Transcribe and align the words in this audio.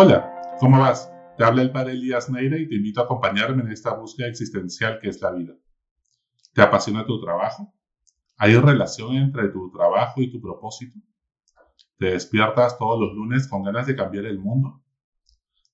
Hola, 0.00 0.30
¿cómo 0.60 0.78
vas? 0.78 1.12
Te 1.36 1.42
habla 1.42 1.60
el 1.60 1.72
padre 1.72 1.94
Elías 1.94 2.30
Neira 2.30 2.56
y 2.56 2.68
te 2.68 2.76
invito 2.76 3.00
a 3.00 3.02
acompañarme 3.02 3.64
en 3.64 3.72
esta 3.72 3.94
búsqueda 3.94 4.28
existencial 4.28 5.00
que 5.00 5.08
es 5.08 5.20
la 5.20 5.32
vida. 5.32 5.54
¿Te 6.54 6.62
apasiona 6.62 7.04
tu 7.04 7.20
trabajo? 7.20 7.74
¿Hay 8.36 8.54
relación 8.54 9.16
entre 9.16 9.48
tu 9.48 9.72
trabajo 9.72 10.22
y 10.22 10.30
tu 10.30 10.40
propósito? 10.40 11.00
¿Te 11.96 12.12
despiertas 12.12 12.78
todos 12.78 13.00
los 13.00 13.12
lunes 13.12 13.48
con 13.48 13.64
ganas 13.64 13.88
de 13.88 13.96
cambiar 13.96 14.26
el 14.26 14.38
mundo? 14.38 14.80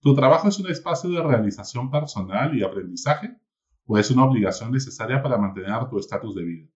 ¿Tu 0.00 0.14
trabajo 0.14 0.48
es 0.48 0.58
un 0.58 0.70
espacio 0.70 1.10
de 1.10 1.22
realización 1.22 1.90
personal 1.90 2.56
y 2.56 2.64
aprendizaje 2.64 3.36
o 3.84 3.98
es 3.98 4.10
una 4.10 4.24
obligación 4.24 4.72
necesaria 4.72 5.22
para 5.22 5.36
mantener 5.36 5.86
tu 5.90 5.98
estatus 5.98 6.34
de 6.34 6.44
vida? 6.44 6.68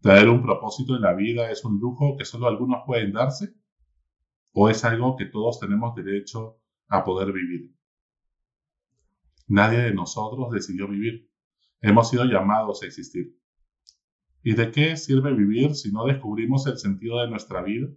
¿Tener 0.00 0.30
un 0.30 0.40
propósito 0.40 0.96
en 0.96 1.02
la 1.02 1.12
vida 1.12 1.50
es 1.50 1.66
un 1.66 1.78
lujo 1.78 2.16
que 2.16 2.24
solo 2.24 2.48
algunos 2.48 2.78
pueden 2.86 3.12
darse 3.12 3.59
o 4.52 4.68
es 4.68 4.84
algo 4.84 5.16
que 5.16 5.26
todos 5.26 5.60
tenemos 5.60 5.94
derecho 5.94 6.58
a 6.88 7.04
poder 7.04 7.32
vivir. 7.32 7.72
Nadie 9.46 9.78
de 9.78 9.94
nosotros 9.94 10.50
decidió 10.50 10.88
vivir. 10.88 11.30
Hemos 11.80 12.10
sido 12.10 12.24
llamados 12.24 12.82
a 12.82 12.86
existir. 12.86 13.36
¿Y 14.42 14.54
de 14.54 14.70
qué 14.70 14.96
sirve 14.96 15.32
vivir 15.34 15.74
si 15.74 15.92
no 15.92 16.04
descubrimos 16.06 16.66
el 16.66 16.78
sentido 16.78 17.20
de 17.20 17.28
nuestra 17.28 17.62
vida? 17.62 17.88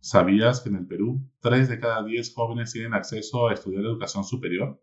¿Sabías 0.00 0.60
que 0.60 0.68
en 0.68 0.76
el 0.76 0.86
Perú, 0.86 1.30
tres 1.40 1.68
de 1.68 1.78
cada 1.78 2.02
diez 2.02 2.34
jóvenes 2.34 2.72
tienen 2.72 2.94
acceso 2.94 3.48
a 3.48 3.54
estudiar 3.54 3.84
educación 3.84 4.24
superior? 4.24 4.82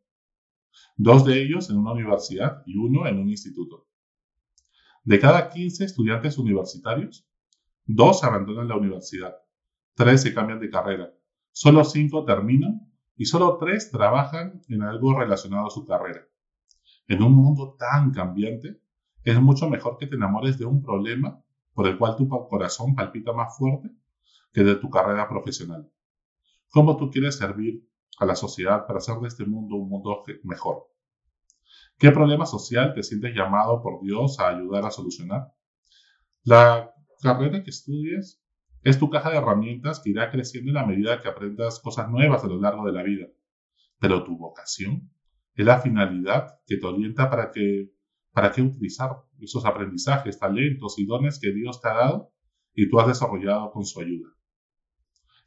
Dos 0.95 1.25
de 1.25 1.41
ellos 1.41 1.69
en 1.69 1.77
una 1.77 1.91
universidad 1.91 2.63
y 2.65 2.77
uno 2.77 3.05
en 3.05 3.19
un 3.19 3.29
instituto. 3.29 3.87
De 5.03 5.19
cada 5.19 5.49
15 5.49 5.85
estudiantes 5.85 6.37
universitarios, 6.37 7.27
dos 7.85 8.23
abandonan 8.23 8.67
la 8.67 8.77
universidad 8.77 9.35
tres 9.99 10.21
se 10.21 10.33
cambian 10.33 10.61
de 10.61 10.69
carrera, 10.69 11.13
solo 11.51 11.83
cinco 11.83 12.23
terminan 12.23 12.89
y 13.17 13.25
solo 13.25 13.57
tres 13.57 13.91
trabajan 13.91 14.61
en 14.69 14.81
algo 14.81 15.19
relacionado 15.19 15.67
a 15.67 15.69
su 15.69 15.85
carrera. 15.85 16.25
En 17.09 17.21
un 17.21 17.33
mundo 17.33 17.75
tan 17.77 18.11
cambiante, 18.11 18.79
es 19.25 19.41
mucho 19.41 19.69
mejor 19.69 19.97
que 19.97 20.07
te 20.07 20.15
enamores 20.15 20.57
de 20.57 20.63
un 20.63 20.81
problema 20.81 21.43
por 21.73 21.85
el 21.85 21.97
cual 21.97 22.15
tu 22.15 22.29
corazón 22.29 22.95
palpita 22.95 23.33
más 23.33 23.57
fuerte 23.57 23.89
que 24.53 24.63
de 24.63 24.75
tu 24.75 24.89
carrera 24.89 25.27
profesional. 25.27 25.91
¿Cómo 26.69 26.95
tú 26.95 27.11
quieres 27.11 27.35
servir 27.35 27.85
a 28.19 28.25
la 28.25 28.37
sociedad 28.37 28.87
para 28.87 28.99
hacer 28.99 29.17
de 29.17 29.27
este 29.27 29.45
mundo 29.45 29.75
un 29.75 29.89
mundo 29.89 30.23
mejor? 30.43 30.87
¿Qué 31.97 32.11
problema 32.11 32.45
social 32.45 32.93
te 32.93 33.03
sientes 33.03 33.35
llamado 33.35 33.81
por 33.81 34.01
Dios 34.01 34.39
a 34.39 34.47
ayudar 34.47 34.85
a 34.85 34.91
solucionar? 34.91 35.53
La 36.45 36.93
carrera 37.21 37.61
que 37.65 37.71
estudies 37.71 38.38
es 38.83 38.97
tu 38.97 39.09
caja 39.09 39.29
de 39.31 39.37
herramientas 39.37 39.99
que 39.99 40.11
irá 40.11 40.29
creciendo 40.31 40.69
en 40.69 40.75
la 40.75 40.85
medida 40.85 41.21
que 41.21 41.27
aprendas 41.27 41.79
cosas 41.79 42.09
nuevas 42.09 42.43
a 42.43 42.47
lo 42.47 42.59
largo 42.59 42.85
de 42.85 42.93
la 42.93 43.03
vida. 43.03 43.27
Pero 43.99 44.23
tu 44.23 44.37
vocación 44.37 45.11
es 45.55 45.65
la 45.65 45.79
finalidad 45.79 46.59
que 46.65 46.77
te 46.77 46.85
orienta 46.85 47.29
para 47.29 47.51
que 47.51 47.91
para 48.31 48.51
qué 48.51 48.61
utilizar 48.61 49.11
esos 49.39 49.65
aprendizajes, 49.65 50.39
talentos 50.39 50.97
y 50.99 51.05
dones 51.05 51.39
que 51.39 51.51
Dios 51.51 51.81
te 51.81 51.89
ha 51.89 51.93
dado 51.93 52.31
y 52.73 52.89
tú 52.89 52.99
has 52.99 53.07
desarrollado 53.07 53.71
con 53.71 53.85
su 53.85 53.99
ayuda. 53.99 54.29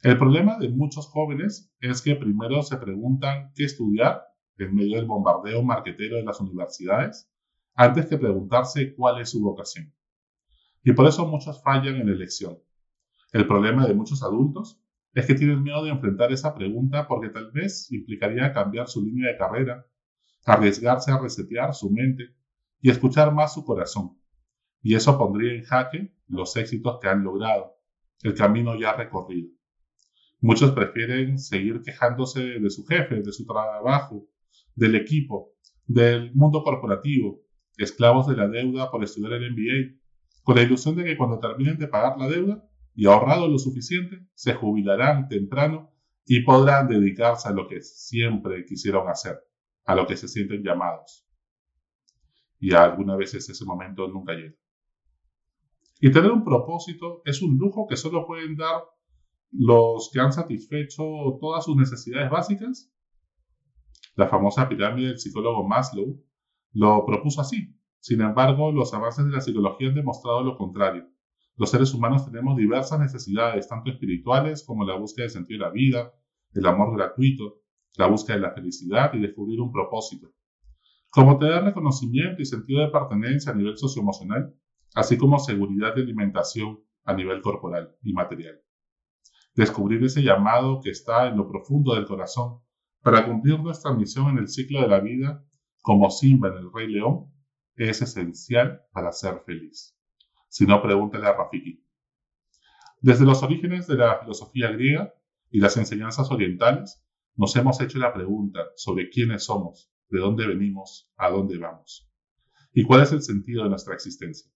El 0.03 0.17
problema 0.17 0.59
de 0.59 0.69
muchos 0.69 1.07
jóvenes 1.07 1.73
es 1.79 2.01
que 2.01 2.15
primero 2.15 2.61
se 2.61 2.77
preguntan 2.77 3.51
qué 3.55 3.63
estudiar 3.63 4.21
en 4.57 4.75
medio 4.75 4.97
del 4.97 5.05
bombardeo 5.05 5.63
marquetero 5.63 6.17
de 6.17 6.23
las 6.23 6.39
universidades 6.39 7.31
antes 7.73 8.05
que 8.05 8.17
preguntarse 8.17 8.93
cuál 8.95 9.21
es 9.21 9.31
su 9.31 9.41
vocación. 9.41 9.93
Y 10.83 10.91
por 10.91 11.07
eso 11.07 11.25
muchos 11.25 11.63
fallan 11.63 11.95
en 11.95 12.07
la 12.07 12.13
elección. 12.13 12.59
El 13.33 13.47
problema 13.47 13.87
de 13.87 13.95
muchos 13.95 14.21
adultos 14.21 14.79
es 15.15 15.25
que 15.25 15.33
tienen 15.33 15.63
miedo 15.63 15.83
de 15.83 15.89
enfrentar 15.89 16.31
esa 16.31 16.53
pregunta 16.53 17.07
porque 17.07 17.29
tal 17.29 17.51
vez 17.51 17.91
implicaría 17.91 18.53
cambiar 18.53 18.87
su 18.87 19.03
línea 19.03 19.31
de 19.31 19.37
carrera, 19.37 19.87
arriesgarse 20.45 21.11
a 21.11 21.17
resetear 21.17 21.73
su 21.73 21.89
mente 21.89 22.35
y 22.79 22.91
escuchar 22.91 23.33
más 23.33 23.55
su 23.55 23.65
corazón. 23.65 24.19
Y 24.83 24.93
eso 24.93 25.17
pondría 25.17 25.55
en 25.55 25.63
jaque 25.63 26.13
los 26.27 26.55
éxitos 26.57 26.99
que 27.01 27.07
han 27.07 27.23
logrado, 27.23 27.75
el 28.21 28.35
camino 28.35 28.79
ya 28.79 28.93
recorrido. 28.93 29.49
Muchos 30.39 30.71
prefieren 30.71 31.39
seguir 31.39 31.81
quejándose 31.81 32.59
de 32.59 32.69
su 32.69 32.85
jefe, 32.85 33.23
de 33.23 33.31
su 33.31 33.47
trabajo, 33.47 34.27
del 34.75 34.93
equipo, 34.93 35.53
del 35.87 36.35
mundo 36.35 36.63
corporativo, 36.63 37.41
esclavos 37.77 38.27
de 38.27 38.35
la 38.35 38.47
deuda 38.47 38.91
por 38.91 39.03
estudiar 39.03 39.33
el 39.33 39.53
MBA, 39.53 39.99
con 40.43 40.55
la 40.55 40.61
ilusión 40.61 40.95
de 40.95 41.03
que 41.03 41.17
cuando 41.17 41.39
terminen 41.39 41.79
de 41.79 41.87
pagar 41.87 42.19
la 42.19 42.27
deuda, 42.27 42.63
y 42.95 43.07
ahorrado 43.07 43.47
lo 43.47 43.57
suficiente, 43.57 44.25
se 44.33 44.53
jubilarán 44.53 45.27
temprano 45.27 45.91
y 46.25 46.41
podrán 46.43 46.87
dedicarse 46.87 47.49
a 47.49 47.51
lo 47.51 47.67
que 47.67 47.81
siempre 47.81 48.65
quisieron 48.65 49.09
hacer, 49.09 49.39
a 49.85 49.95
lo 49.95 50.05
que 50.07 50.15
se 50.15 50.27
sienten 50.27 50.63
llamados. 50.63 51.27
Y 52.59 52.73
algunas 52.73 53.17
veces 53.17 53.49
ese 53.49 53.65
momento 53.65 54.07
nunca 54.07 54.33
llega. 54.33 54.55
Y 55.99 56.11
tener 56.11 56.31
un 56.31 56.43
propósito 56.43 57.21
es 57.25 57.41
un 57.41 57.57
lujo 57.57 57.87
que 57.87 57.97
solo 57.97 58.25
pueden 58.25 58.55
dar 58.55 58.83
los 59.51 60.09
que 60.11 60.19
han 60.19 60.33
satisfecho 60.33 61.03
todas 61.39 61.65
sus 61.65 61.75
necesidades 61.75 62.29
básicas. 62.29 62.91
La 64.15 64.27
famosa 64.27 64.67
pirámide 64.67 65.09
del 65.09 65.19
psicólogo 65.19 65.67
Maslow 65.67 66.21
lo 66.73 67.05
propuso 67.05 67.41
así. 67.41 67.75
Sin 67.99 68.21
embargo, 68.21 68.71
los 68.71 68.93
avances 68.93 69.25
de 69.25 69.31
la 69.31 69.41
psicología 69.41 69.89
han 69.89 69.95
demostrado 69.95 70.43
lo 70.43 70.57
contrario. 70.57 71.07
Los 71.55 71.69
seres 71.69 71.93
humanos 71.93 72.25
tenemos 72.25 72.57
diversas 72.57 72.99
necesidades, 72.99 73.67
tanto 73.67 73.91
espirituales 73.91 74.63
como 74.65 74.85
la 74.85 74.95
búsqueda 74.95 75.25
de 75.25 75.29
sentido 75.29 75.59
de 75.59 75.65
la 75.65 75.71
vida, 75.71 76.13
el 76.53 76.65
amor 76.65 76.95
gratuito, 76.95 77.61
la 77.95 78.07
búsqueda 78.07 78.37
de 78.37 78.41
la 78.41 78.53
felicidad 78.53 79.13
y 79.13 79.19
descubrir 79.19 79.61
un 79.61 79.71
propósito. 79.71 80.31
Como 81.09 81.37
tener 81.37 81.63
reconocimiento 81.63 82.41
y 82.41 82.45
sentido 82.45 82.81
de 82.81 82.89
pertenencia 82.89 83.51
a 83.51 83.55
nivel 83.55 83.77
socioemocional, 83.77 84.55
así 84.95 85.17
como 85.17 85.37
seguridad 85.37 85.93
de 85.93 86.01
alimentación 86.01 86.79
a 87.03 87.13
nivel 87.13 87.41
corporal 87.41 87.95
y 88.01 88.13
material. 88.13 88.59
Descubrir 89.55 90.03
ese 90.03 90.23
llamado 90.23 90.79
que 90.81 90.89
está 90.89 91.27
en 91.27 91.37
lo 91.37 91.47
profundo 91.47 91.93
del 91.93 92.05
corazón 92.05 92.61
para 93.03 93.25
cumplir 93.25 93.59
nuestra 93.59 93.93
misión 93.93 94.29
en 94.29 94.39
el 94.39 94.47
ciclo 94.47 94.81
de 94.81 94.87
la 94.87 94.99
vida, 94.99 95.45
como 95.83 96.09
Simba 96.09 96.47
en 96.47 96.55
el 96.55 96.71
Rey 96.73 96.87
León, 96.87 97.31
es 97.75 98.01
esencial 98.01 98.81
para 98.91 99.11
ser 99.11 99.41
feliz. 99.45 99.95
Si 100.53 100.67
no, 100.67 100.83
pregúntale 100.83 101.25
a 101.25 101.33
Rafiki. 101.33 101.83
Desde 103.01 103.25
los 103.25 103.41
orígenes 103.41 103.87
de 103.87 103.95
la 103.95 104.19
filosofía 104.19 104.69
griega 104.71 105.11
y 105.49 105.59
las 105.59 105.77
enseñanzas 105.77 106.29
orientales, 106.29 107.03
nos 107.35 107.55
hemos 107.55 107.81
hecho 107.81 107.97
la 107.97 108.13
pregunta 108.13 108.59
sobre 108.75 109.09
quiénes 109.09 109.45
somos, 109.45 109.91
de 110.09 110.19
dónde 110.19 110.45
venimos, 110.45 111.11
a 111.17 111.31
dónde 111.31 111.57
vamos. 111.57 112.07
¿Y 112.71 112.83
cuál 112.83 113.01
es 113.01 113.11
el 113.13 113.23
sentido 113.23 113.63
de 113.63 113.71
nuestra 113.71 113.95
existencia? 113.95 114.47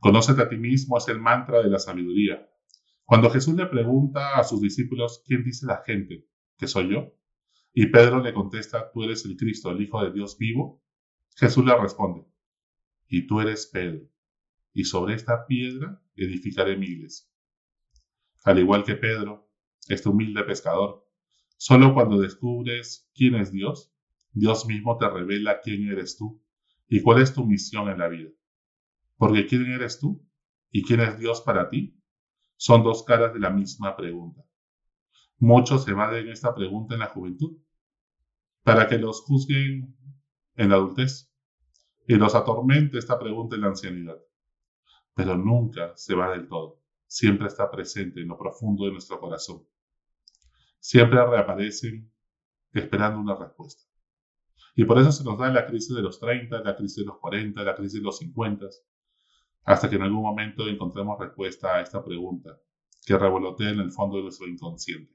Conócete 0.00 0.42
a 0.42 0.48
ti 0.48 0.56
mismo 0.56 0.98
es 0.98 1.06
el 1.06 1.20
mantra 1.20 1.62
de 1.62 1.70
la 1.70 1.78
sabiduría. 1.78 2.44
Cuando 3.04 3.30
Jesús 3.30 3.54
le 3.54 3.66
pregunta 3.66 4.36
a 4.36 4.42
sus 4.42 4.60
discípulos, 4.60 5.22
¿quién 5.24 5.44
dice 5.44 5.66
la 5.66 5.84
gente 5.86 6.26
que 6.58 6.66
soy 6.66 6.92
yo? 6.92 7.14
Y 7.72 7.86
Pedro 7.92 8.18
le 8.18 8.34
contesta, 8.34 8.90
tú 8.92 9.04
eres 9.04 9.24
el 9.24 9.36
Cristo, 9.36 9.70
el 9.70 9.82
Hijo 9.82 10.02
de 10.02 10.10
Dios 10.10 10.36
vivo. 10.36 10.82
Jesús 11.36 11.64
le 11.64 11.78
responde, 11.78 12.26
y 13.06 13.28
tú 13.28 13.40
eres 13.40 13.68
Pedro, 13.72 14.08
y 14.74 14.84
sobre 14.84 15.14
esta 15.14 15.46
piedra 15.46 16.00
edificaré 16.16 16.76
mi 16.76 16.86
iglesia. 16.86 17.28
Al 18.44 18.58
igual 18.58 18.84
que 18.84 18.96
Pedro, 18.96 19.50
este 19.88 20.08
humilde 20.08 20.44
pescador, 20.44 21.06
solo 21.56 21.94
cuando 21.94 22.18
descubres 22.18 23.10
quién 23.14 23.34
es 23.34 23.52
Dios, 23.52 23.92
Dios 24.32 24.66
mismo 24.66 24.96
te 24.98 25.08
revela 25.08 25.60
quién 25.60 25.88
eres 25.88 26.16
tú 26.16 26.42
y 26.88 27.02
cuál 27.02 27.22
es 27.22 27.34
tu 27.34 27.44
misión 27.44 27.88
en 27.88 27.98
la 27.98 28.08
vida. 28.08 28.30
Porque 29.16 29.46
quién 29.46 29.70
eres 29.70 30.00
tú 30.00 30.26
y 30.70 30.82
quién 30.82 31.00
es 31.00 31.18
Dios 31.18 31.42
para 31.42 31.68
ti 31.68 31.98
son 32.56 32.82
dos 32.82 33.04
caras 33.04 33.34
de 33.34 33.40
la 33.40 33.50
misma 33.50 33.96
pregunta. 33.96 34.42
Muchos 35.38 35.84
se 35.84 35.90
evaden 35.90 36.28
esta 36.28 36.54
pregunta 36.54 36.94
en 36.94 37.00
la 37.00 37.08
juventud 37.08 37.58
para 38.62 38.86
que 38.86 38.98
los 38.98 39.20
juzguen 39.22 39.96
en 40.54 40.68
la 40.70 40.76
adultez 40.76 41.32
y 42.06 42.14
los 42.14 42.34
atormente 42.34 42.98
esta 42.98 43.18
pregunta 43.18 43.56
en 43.56 43.62
la 43.62 43.68
ancianidad 43.68 44.16
pero 45.14 45.36
nunca 45.36 45.92
se 45.96 46.14
va 46.14 46.30
del 46.30 46.48
todo. 46.48 46.80
Siempre 47.06 47.48
está 47.48 47.70
presente 47.70 48.20
en 48.20 48.28
lo 48.28 48.38
profundo 48.38 48.86
de 48.86 48.92
nuestro 48.92 49.20
corazón. 49.20 49.62
Siempre 50.80 51.24
reaparecen 51.24 52.10
esperando 52.72 53.20
una 53.20 53.36
respuesta. 53.36 53.82
Y 54.74 54.84
por 54.84 54.98
eso 54.98 55.12
se 55.12 55.24
nos 55.24 55.38
da 55.38 55.50
la 55.50 55.66
crisis 55.66 55.94
de 55.94 56.02
los 56.02 56.18
30, 56.18 56.60
la 56.60 56.76
crisis 56.76 56.96
de 56.98 57.04
los 57.04 57.18
40, 57.18 57.62
la 57.62 57.74
crisis 57.74 58.00
de 58.00 58.04
los 58.04 58.18
50, 58.18 58.66
hasta 59.64 59.90
que 59.90 59.96
en 59.96 60.02
algún 60.02 60.22
momento 60.22 60.66
encontremos 60.66 61.18
respuesta 61.18 61.76
a 61.76 61.82
esta 61.82 62.02
pregunta 62.02 62.58
que 63.04 63.18
revolotea 63.18 63.70
en 63.70 63.80
el 63.80 63.92
fondo 63.92 64.16
de 64.16 64.22
nuestro 64.22 64.48
inconsciente. 64.48 65.14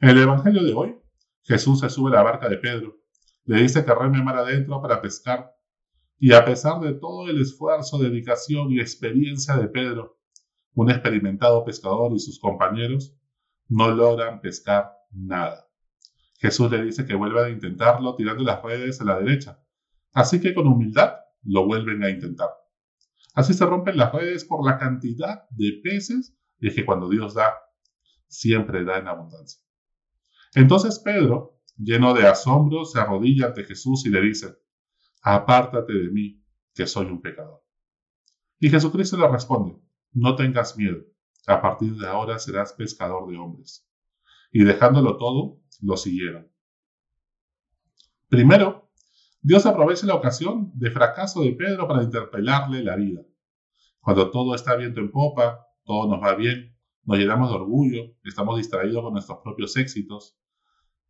En 0.00 0.08
el 0.08 0.18
Evangelio 0.18 0.62
de 0.62 0.72
hoy, 0.72 0.96
Jesús 1.42 1.80
se 1.80 1.90
sube 1.90 2.10
a 2.10 2.14
la 2.14 2.22
barca 2.22 2.48
de 2.48 2.56
Pedro, 2.56 2.96
le 3.44 3.60
dice 3.60 3.84
que 3.84 3.94
reme 3.94 4.22
mar 4.22 4.36
adentro 4.36 4.80
para 4.80 5.02
pescar 5.02 5.53
y 6.18 6.32
a 6.32 6.44
pesar 6.44 6.80
de 6.80 6.94
todo 6.94 7.28
el 7.28 7.40
esfuerzo, 7.40 7.98
dedicación 7.98 8.70
y 8.70 8.80
experiencia 8.80 9.56
de 9.56 9.68
Pedro, 9.68 10.18
un 10.74 10.90
experimentado 10.90 11.64
pescador 11.64 12.12
y 12.14 12.18
sus 12.18 12.38
compañeros, 12.38 13.16
no 13.68 13.90
logran 13.90 14.40
pescar 14.40 14.92
nada. 15.10 15.68
Jesús 16.38 16.70
le 16.70 16.84
dice 16.84 17.06
que 17.06 17.14
vuelvan 17.14 17.46
a 17.46 17.50
intentarlo 17.50 18.14
tirando 18.16 18.42
las 18.42 18.62
redes 18.62 19.00
a 19.00 19.04
la 19.04 19.18
derecha. 19.18 19.60
Así 20.12 20.40
que 20.40 20.54
con 20.54 20.66
humildad 20.66 21.14
lo 21.42 21.66
vuelven 21.66 22.02
a 22.04 22.10
intentar. 22.10 22.50
Así 23.34 23.52
se 23.52 23.66
rompen 23.66 23.96
las 23.96 24.12
redes 24.12 24.44
por 24.44 24.64
la 24.64 24.78
cantidad 24.78 25.48
de 25.50 25.80
peces 25.82 26.36
y 26.60 26.68
es 26.68 26.74
que 26.74 26.84
cuando 26.84 27.08
Dios 27.08 27.34
da, 27.34 27.54
siempre 28.28 28.84
da 28.84 28.98
en 28.98 29.08
abundancia. 29.08 29.60
Entonces 30.54 31.00
Pedro, 31.00 31.60
lleno 31.76 32.14
de 32.14 32.26
asombro, 32.26 32.84
se 32.84 33.00
arrodilla 33.00 33.46
ante 33.46 33.64
Jesús 33.64 34.06
y 34.06 34.10
le 34.10 34.20
dice, 34.20 34.54
apártate 35.24 35.92
de 35.94 36.10
mí, 36.10 36.44
que 36.74 36.86
soy 36.86 37.06
un 37.06 37.22
pecador. 37.22 37.64
Y 38.60 38.68
Jesucristo 38.68 39.16
le 39.16 39.26
responde, 39.26 39.76
no 40.12 40.36
tengas 40.36 40.76
miedo, 40.76 41.02
a 41.46 41.60
partir 41.62 41.94
de 41.96 42.06
ahora 42.06 42.38
serás 42.38 42.74
pescador 42.74 43.30
de 43.30 43.38
hombres. 43.38 43.88
Y 44.52 44.64
dejándolo 44.64 45.16
todo, 45.16 45.60
lo 45.80 45.96
siguieron. 45.96 46.50
Primero, 48.28 48.90
Dios 49.40 49.64
aprovecha 49.66 50.06
la 50.06 50.14
ocasión 50.14 50.70
de 50.74 50.90
fracaso 50.90 51.42
de 51.42 51.52
Pedro 51.52 51.88
para 51.88 52.02
interpelarle 52.02 52.82
la 52.82 52.96
vida. 52.96 53.22
Cuando 54.00 54.30
todo 54.30 54.54
está 54.54 54.76
viento 54.76 55.00
en 55.00 55.10
popa, 55.10 55.66
todo 55.84 56.08
nos 56.08 56.22
va 56.22 56.34
bien, 56.34 56.76
nos 57.04 57.18
llenamos 57.18 57.48
de 57.48 57.56
orgullo, 57.56 58.16
estamos 58.24 58.56
distraídos 58.58 59.02
con 59.02 59.14
nuestros 59.14 59.38
propios 59.42 59.76
éxitos, 59.76 60.38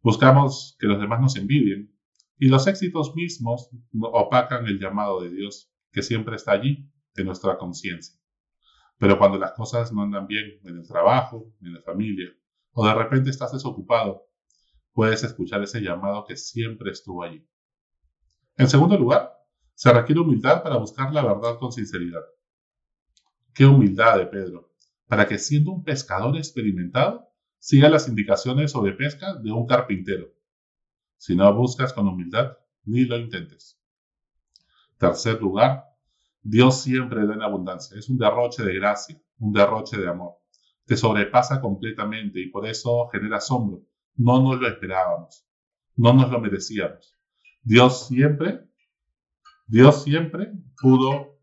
buscamos 0.02 0.76
que 0.78 0.86
los 0.86 1.00
demás 1.00 1.20
nos 1.20 1.36
envidien, 1.36 1.93
y 2.38 2.48
los 2.48 2.66
éxitos 2.66 3.14
mismos 3.14 3.70
opacan 4.00 4.66
el 4.66 4.78
llamado 4.78 5.22
de 5.22 5.30
Dios, 5.30 5.72
que 5.92 6.02
siempre 6.02 6.36
está 6.36 6.52
allí, 6.52 6.90
en 7.16 7.26
nuestra 7.26 7.56
conciencia. 7.56 8.18
Pero 8.98 9.18
cuando 9.18 9.38
las 9.38 9.52
cosas 9.52 9.92
no 9.92 10.02
andan 10.02 10.26
bien 10.26 10.58
en 10.64 10.78
el 10.78 10.86
trabajo, 10.86 11.52
en 11.60 11.74
la 11.74 11.82
familia, 11.82 12.28
o 12.72 12.86
de 12.86 12.94
repente 12.94 13.30
estás 13.30 13.52
desocupado, 13.52 14.26
puedes 14.92 15.22
escuchar 15.22 15.62
ese 15.62 15.80
llamado 15.80 16.24
que 16.26 16.36
siempre 16.36 16.90
estuvo 16.90 17.22
allí. 17.22 17.46
En 18.56 18.68
segundo 18.68 18.96
lugar, 18.96 19.32
se 19.74 19.92
requiere 19.92 20.20
humildad 20.20 20.62
para 20.62 20.76
buscar 20.76 21.12
la 21.12 21.24
verdad 21.24 21.58
con 21.58 21.72
sinceridad. 21.72 22.22
Qué 23.52 23.66
humildad 23.66 24.18
de 24.18 24.26
Pedro, 24.26 24.72
para 25.06 25.26
que 25.26 25.38
siendo 25.38 25.72
un 25.72 25.84
pescador 25.84 26.36
experimentado, 26.36 27.28
siga 27.58 27.88
las 27.88 28.08
indicaciones 28.08 28.72
sobre 28.72 28.92
pesca 28.92 29.34
de 29.34 29.52
un 29.52 29.66
carpintero. 29.66 30.33
Si 31.24 31.34
no 31.34 31.50
buscas 31.54 31.94
con 31.94 32.06
humildad, 32.06 32.58
ni 32.84 33.06
lo 33.06 33.16
intentes. 33.16 33.80
Tercer 34.98 35.40
lugar, 35.40 35.86
Dios 36.42 36.82
siempre 36.82 37.26
da 37.26 37.32
en 37.32 37.40
abundancia. 37.40 37.98
Es 37.98 38.10
un 38.10 38.18
derroche 38.18 38.62
de 38.62 38.74
gracia, 38.74 39.18
un 39.38 39.54
derroche 39.54 39.96
de 39.96 40.06
amor. 40.06 40.34
Te 40.84 40.98
sobrepasa 40.98 41.62
completamente 41.62 42.40
y 42.40 42.50
por 42.50 42.66
eso 42.66 43.08
genera 43.08 43.38
asombro. 43.38 43.86
No 44.16 44.42
nos 44.42 44.60
lo 44.60 44.68
esperábamos. 44.68 45.48
No 45.96 46.12
nos 46.12 46.30
lo 46.30 46.40
merecíamos. 46.40 47.16
Dios 47.62 48.06
siempre, 48.06 48.68
Dios 49.66 50.02
siempre 50.02 50.52
pudo, 50.78 51.38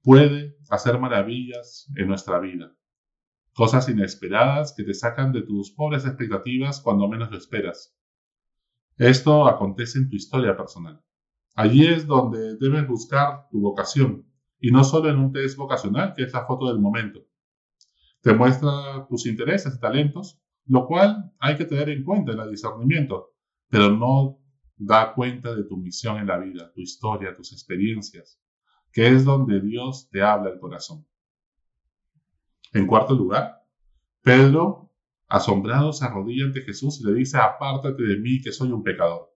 puede 0.00 0.56
hacer 0.70 0.96
maravillas 1.00 1.90
en 1.96 2.06
nuestra 2.06 2.38
vida. 2.38 2.72
Cosas 3.52 3.88
inesperadas 3.88 4.74
que 4.76 4.84
te 4.84 4.94
sacan 4.94 5.32
de 5.32 5.42
tus 5.42 5.72
pobres 5.72 6.04
expectativas 6.04 6.80
cuando 6.80 7.08
menos 7.08 7.32
lo 7.32 7.36
esperas. 7.36 7.97
Esto 8.98 9.46
acontece 9.46 9.98
en 9.98 10.10
tu 10.10 10.16
historia 10.16 10.56
personal. 10.56 11.00
Allí 11.54 11.86
es 11.86 12.06
donde 12.06 12.56
debes 12.56 12.86
buscar 12.86 13.48
tu 13.48 13.60
vocación, 13.60 14.26
y 14.60 14.72
no 14.72 14.82
solo 14.82 15.08
en 15.08 15.18
un 15.18 15.32
test 15.32 15.56
vocacional, 15.56 16.14
que 16.14 16.24
es 16.24 16.32
la 16.32 16.44
foto 16.44 16.66
del 16.66 16.80
momento. 16.80 17.20
Te 18.20 18.32
muestra 18.34 19.06
tus 19.08 19.26
intereses 19.26 19.76
y 19.76 19.80
talentos, 19.80 20.40
lo 20.66 20.86
cual 20.86 21.32
hay 21.38 21.56
que 21.56 21.64
tener 21.64 21.90
en 21.90 22.02
cuenta 22.02 22.32
en 22.32 22.40
el 22.40 22.50
discernimiento, 22.50 23.34
pero 23.68 23.90
no 23.90 24.40
da 24.76 25.14
cuenta 25.14 25.54
de 25.54 25.62
tu 25.64 25.76
misión 25.76 26.18
en 26.18 26.26
la 26.26 26.38
vida, 26.38 26.72
tu 26.72 26.80
historia, 26.80 27.36
tus 27.36 27.52
experiencias, 27.52 28.40
que 28.92 29.06
es 29.06 29.24
donde 29.24 29.60
Dios 29.60 30.08
te 30.10 30.22
habla 30.22 30.50
el 30.50 30.58
corazón. 30.58 31.06
En 32.72 32.86
cuarto 32.86 33.14
lugar, 33.14 33.64
Pedro, 34.22 34.87
asombrado, 35.28 35.92
se 35.92 36.04
arrodilla 36.04 36.46
ante 36.46 36.62
Jesús 36.62 37.00
y 37.00 37.06
le 37.06 37.14
dice, 37.14 37.38
apártate 37.38 38.02
de 38.02 38.16
mí 38.18 38.40
que 38.40 38.52
soy 38.52 38.72
un 38.72 38.82
pecador. 38.82 39.34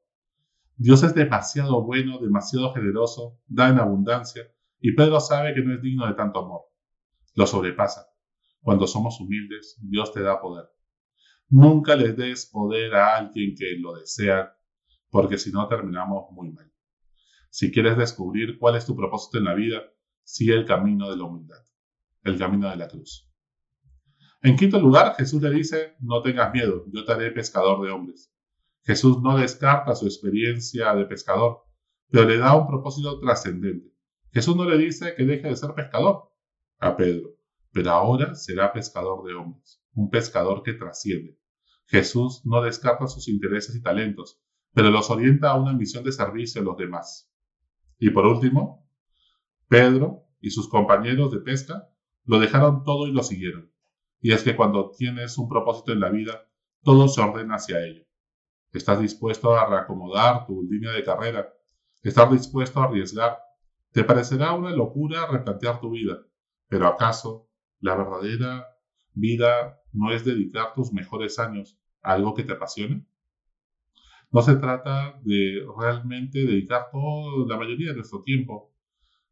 Dios 0.77 1.03
es 1.03 1.15
demasiado 1.15 1.83
bueno, 1.83 2.19
demasiado 2.19 2.73
generoso, 2.73 3.39
da 3.47 3.69
en 3.69 3.79
abundancia, 3.79 4.51
y 4.81 4.95
Pedro 4.95 5.21
sabe 5.21 5.55
que 5.55 5.63
no 5.63 5.75
es 5.75 5.83
digno 5.83 6.07
de 6.07 6.15
tanto 6.15 6.41
amor. 6.41 6.63
Lo 7.35 7.47
sobrepasa. 7.47 8.07
Cuando 8.63 8.87
somos 8.87 9.21
humildes, 9.21 9.79
Dios 9.81 10.13
te 10.13 10.23
da 10.23 10.41
poder. 10.41 10.67
Nunca 11.49 11.95
le 11.95 12.13
des 12.13 12.47
poder 12.47 12.95
a 12.95 13.17
alguien 13.17 13.55
que 13.57 13.77
lo 13.79 13.95
desea, 13.95 14.57
porque 15.11 15.37
si 15.37 15.53
no 15.53 15.69
terminamos 15.69 16.25
muy 16.33 16.51
mal. 16.51 16.73
Si 17.51 17.71
quieres 17.71 17.99
descubrir 17.99 18.59
cuál 18.59 18.77
es 18.77 18.87
tu 18.87 18.97
propósito 18.97 19.39
en 19.39 19.45
la 19.45 19.55
vida, 19.55 19.83
sigue 20.25 20.55
el 20.55 20.65
camino 20.65 21.11
de 21.11 21.17
la 21.17 21.25
humildad, 21.25 21.63
el 22.25 22.39
camino 22.39 22.71
de 22.71 22.77
la 22.77 22.89
cruz. 22.89 23.32
En 24.45 24.57
quinto 24.57 24.81
lugar, 24.81 25.15
Jesús 25.17 25.41
le 25.41 25.51
dice, 25.51 25.95
no 26.01 26.21
tengas 26.21 26.53
miedo, 26.53 26.85
yo 26.93 27.05
te 27.05 27.13
haré 27.13 27.31
pescador 27.31 27.81
de 27.85 27.93
hombres. 27.93 28.35
Jesús 28.83 29.23
no 29.23 29.39
descarta 29.39 29.95
su 29.95 30.07
experiencia 30.07 30.93
de 30.97 31.05
pescador, 31.05 31.63
pero 32.11 32.29
le 32.29 32.39
da 32.39 32.57
un 32.57 32.67
propósito 32.67 33.21
trascendente. 33.21 33.95
Jesús 34.33 34.57
no 34.57 34.65
le 34.65 34.79
dice 34.79 35.15
que 35.15 35.25
deje 35.25 35.47
de 35.47 35.55
ser 35.55 35.75
pescador 35.75 36.33
a 36.81 36.97
Pedro, 36.97 37.37
pero 37.71 37.93
ahora 37.93 38.35
será 38.35 38.73
pescador 38.73 39.25
de 39.25 39.35
hombres, 39.35 39.81
un 39.95 40.11
pescador 40.11 40.65
que 40.65 40.73
trasciende. 40.73 41.39
Jesús 41.87 42.43
no 42.45 42.63
descarta 42.63 43.07
sus 43.07 43.29
intereses 43.29 43.77
y 43.77 43.83
talentos, 43.83 44.43
pero 44.75 44.91
los 44.91 45.09
orienta 45.09 45.51
a 45.51 45.61
una 45.61 45.73
misión 45.73 46.03
de 46.03 46.11
servicio 46.11 46.63
a 46.63 46.65
los 46.65 46.77
demás. 46.77 47.31
Y 47.97 48.11
por 48.11 48.27
último, 48.27 48.89
Pedro 49.69 50.25
y 50.41 50.51
sus 50.51 50.69
compañeros 50.69 51.31
de 51.31 51.39
pesca 51.39 51.89
lo 52.25 52.41
dejaron 52.41 52.83
todo 52.83 53.07
y 53.07 53.13
lo 53.13 53.23
siguieron. 53.23 53.72
Y 54.23 54.33
es 54.33 54.45
que 54.45 54.55
cuando 54.55 54.93
tienes 54.97 55.37
un 55.37 55.49
propósito 55.49 55.93
en 55.93 55.99
la 55.99 56.09
vida, 56.09 56.49
todo 56.85 57.09
se 57.09 57.21
ordena 57.21 57.57
hacia 57.57 57.85
ello. 57.85 58.05
Estás 58.73 59.01
dispuesto 59.01 59.55
a 59.55 59.69
reacomodar 59.69 60.47
tu 60.47 60.63
línea 60.63 60.93
de 60.93 61.03
carrera. 61.03 61.53
Estás 62.05 62.31
dispuesto 62.31 62.81
a 62.81 62.85
arriesgar. 62.85 63.37
Te 63.91 64.05
parecerá 64.05 64.53
una 64.53 64.71
locura 64.71 65.27
replantear 65.27 65.81
tu 65.81 65.91
vida. 65.91 66.19
Pero 66.69 66.87
¿acaso 66.87 67.51
la 67.81 67.97
verdadera 67.97 68.69
vida 69.13 69.81
no 69.93 70.13
es 70.13 70.25
dedicar 70.25 70.73
tus 70.73 70.93
mejores 70.93 71.41
años 71.41 71.79
a 72.01 72.13
algo 72.13 72.33
que 72.33 72.45
te 72.45 72.53
apasione? 72.53 73.05
No 74.31 74.41
se 74.41 74.55
trata 74.55 75.21
de 75.25 75.67
realmente 75.77 76.47
dedicar 76.47 76.91
toda 76.93 77.45
la 77.49 77.59
mayoría 77.59 77.91
de 77.91 77.97
nuestro 77.97 78.23
tiempo 78.23 78.73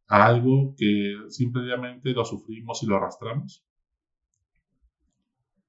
a 0.09 0.27
algo 0.27 0.75
que 0.77 1.17
simplemente 1.29 2.11
lo 2.11 2.25
sufrimos 2.25 2.83
y 2.83 2.87
lo 2.87 2.97
arrastramos. 2.97 3.65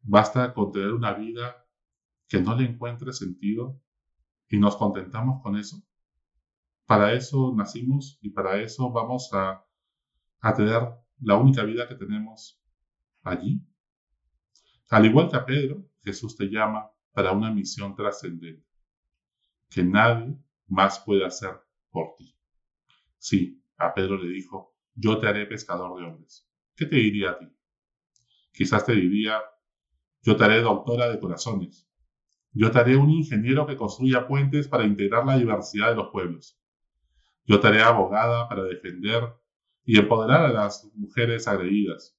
Basta 0.03 0.53
con 0.53 0.72
tener 0.72 0.93
una 0.93 1.13
vida 1.13 1.65
que 2.27 2.41
no 2.41 2.55
le 2.55 2.65
encuentre 2.65 3.13
sentido 3.13 3.79
y 4.50 4.58
nos 4.58 4.75
contentamos 4.75 5.41
con 5.41 5.58
eso. 5.58 5.81
Para 6.86 7.13
eso 7.13 7.53
nacimos 7.55 8.17
y 8.22 8.29
para 8.31 8.62
eso 8.62 8.91
vamos 8.91 9.29
a, 9.34 9.65
a 10.39 10.53
tener 10.53 10.81
la 11.20 11.36
única 11.36 11.63
vida 11.63 11.88
que 11.88 11.96
tenemos 11.96 12.62
allí. 13.24 13.62
Al 14.89 15.05
igual 15.05 15.29
que 15.29 15.38
a 15.38 15.46
Pedro, 15.46 15.86
Jesús 16.03 16.36
te 16.36 16.46
llama 16.46 16.89
para 17.13 17.31
una 17.31 17.51
misión 17.51 17.96
trascendente 17.96 18.65
que 19.70 19.84
nadie 19.84 20.38
más 20.67 21.00
puede 21.00 21.25
hacer 21.25 21.60
por 21.89 22.15
ti. 22.17 22.36
Sí, 23.17 23.63
a 23.77 23.93
Pedro 23.93 24.17
le 24.17 24.29
dijo, 24.29 24.75
yo 24.93 25.17
te 25.17 25.27
haré 25.27 25.46
pescador 25.46 25.98
de 25.98 26.05
hombres. 26.05 26.48
¿Qué 26.75 26.86
te 26.86 26.98
diría 26.98 27.31
a 27.31 27.39
ti? 27.39 27.48
Quizás 28.51 28.86
te 28.86 28.93
diría, 28.93 29.39
yo 30.22 30.36
te 30.36 30.44
haré 30.44 30.62
doctora 30.62 31.10
de 31.10 31.20
corazones, 31.20 31.88
yo 32.54 32.70
te 32.70 32.80
haré 32.80 32.98
un 32.98 33.10
ingeniero 33.10 33.66
que 33.66 33.78
construya 33.78 34.28
puentes 34.28 34.68
para 34.68 34.84
integrar 34.84 35.25
la 35.25 35.38
diversidad 35.38 35.90
de 35.90 35.96
los 35.96 36.10
pueblos. 36.12 36.60
Yo 37.46 37.60
te 37.60 37.68
haré 37.68 37.82
abogada 37.82 38.50
para 38.50 38.63
defender 38.63 39.34
y 39.86 39.98
empoderar 39.98 40.46
a 40.46 40.51
las 40.51 40.86
mujeres 40.94 41.48
agredidas. 41.48 42.18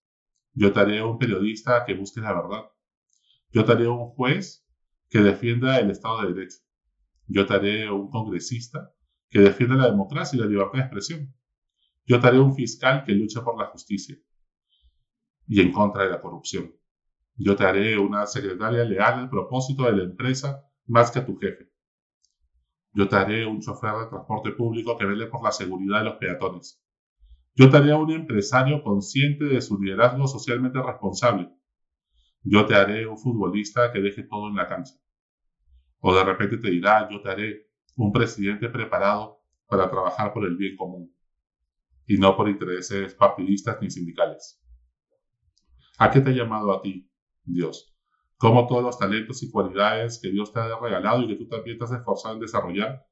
Yo 0.55 0.73
te 0.73 0.81
haré 0.81 1.03
un 1.03 1.19
periodista 1.19 1.85
que 1.85 1.95
busque 1.95 2.21
la 2.21 2.33
verdad. 2.33 2.65
Yo 3.51 3.65
te 3.65 3.73
haré 3.73 3.87
un 3.89 4.09
juez 4.11 4.67
que 5.11 5.21
defienda 5.21 5.79
el 5.79 5.91
Estado 5.91 6.23
de 6.23 6.33
Derecho. 6.33 6.59
Yo 7.27 7.47
te 7.47 7.55
haré 7.55 7.91
un 7.91 8.09
congresista 8.09 8.93
que 9.29 9.41
defienda 9.41 9.77
la 9.77 9.91
democracia 9.91 10.37
y 10.37 10.41
la 10.41 10.47
libertad 10.47 10.79
de 10.79 10.81
expresión. 10.81 11.35
Yo 12.07 12.21
te 12.21 12.27
haré 12.27 12.41
un 12.41 12.55
fiscal 12.55 13.05
que 13.05 13.13
luche 13.13 13.41
por 13.43 13.59
la 13.59 13.67
justicia 13.67 14.17
y 15.47 15.61
en 15.61 15.73
contra 15.73 16.05
de 16.05 16.11
la 16.11 16.21
corrupción. 16.21 16.75
Yo 17.37 17.57
te 17.57 17.65
haré 17.65 17.99
una 17.99 18.27
secretaria 18.27 18.85
leal 18.85 19.21
al 19.21 19.31
propósito 19.31 19.85
de 19.85 19.93
la 19.93 20.05
empresa 20.05 20.65
más 20.87 21.11
que 21.11 21.21
a 21.21 21.27
tu 21.27 21.37
jefe. 21.37 21.71
Yo 22.93 23.09
te 23.09 23.17
haré 23.17 23.47
un 23.47 23.61
chofer 23.61 23.95
de 23.95 24.07
transporte 24.07 24.53
público 24.53 24.99
que 24.99 25.07
vele 25.07 25.27
por 25.27 25.43
la 25.43 25.51
seguridad 25.51 26.01
de 26.01 26.05
los 26.05 26.17
peatones. 26.17 26.83
Yo 27.55 27.71
te 27.71 27.79
haré 27.79 27.95
un 27.95 28.11
empresario 28.11 28.83
consciente 28.83 29.47
de 29.47 29.61
su 29.61 29.81
liderazgo 29.81 30.27
socialmente 30.27 30.83
responsable. 30.83 31.51
yo 32.45 32.67
te 32.67 32.75
haré 32.75 33.07
un 33.07 33.17
futbolista 33.17 33.93
que 33.93 34.01
deje 34.01 34.25
todo 34.25 34.49
en 34.49 34.57
la 34.57 34.69
cancha. 34.69 34.95
O 36.01 36.15
de 36.15 36.25
repente 36.25 36.59
te 36.59 36.71
dirá, 36.71 37.09
yo 37.09 37.23
te 37.23 37.31
haré 37.31 37.71
un 37.95 38.11
presidente 38.12 38.69
preparado 38.69 39.41
para 39.67 39.89
trabajar 39.89 40.33
por 40.33 40.45
el 40.45 40.57
bien 40.57 40.77
común 40.77 41.15
y 42.07 42.19
no 42.19 42.37
por 42.37 42.49
intereses 42.49 43.15
partidistas 43.15 43.79
ni 43.81 43.91
sindicales. 43.91 44.61
¿A 45.99 46.11
qué 46.11 46.21
te 46.21 46.31
ha 46.31 46.35
llamado 46.35 46.73
a 46.73 46.83
ti, 46.83 47.12
Dios? 47.45 47.95
¿Cómo 48.37 48.67
todos 48.67 48.83
los 48.83 48.99
talentos 48.99 49.43
y 49.43 49.51
cualidades 49.51 50.19
que 50.21 50.31
Dios 50.31 50.53
te 50.53 50.61
ha 50.61 50.79
regalado 50.79 51.23
y 51.23 51.29
que 51.29 51.37
tú 51.37 51.49
también 51.49 51.79
te 51.79 51.85
has 51.85 51.93
esforzado 51.93 52.35
en 52.35 52.41
desarrollar, 52.41 53.07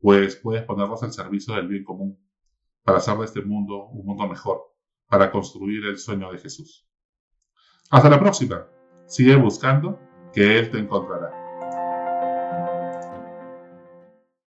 pues 0.00 0.36
puedes 0.36 0.64
ponerlos 0.64 1.02
al 1.02 1.12
servicio 1.12 1.54
del 1.54 1.68
bien 1.68 1.84
común, 1.84 2.18
para 2.82 2.98
hacer 2.98 3.16
de 3.16 3.24
este 3.24 3.42
mundo 3.42 3.86
un 3.86 4.04
mundo 4.04 4.26
mejor, 4.26 4.60
para 5.08 5.30
construir 5.30 5.84
el 5.86 5.98
sueño 5.98 6.32
de 6.32 6.38
Jesús? 6.38 6.88
Hasta 7.90 8.10
la 8.10 8.18
próxima. 8.18 8.66
Sigue 9.06 9.36
buscando 9.36 9.98
que 10.32 10.58
Él 10.58 10.70
te 10.70 10.78
encontrará. 10.78 11.43